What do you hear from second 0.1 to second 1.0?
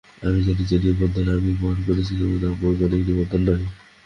আমি জানি, যে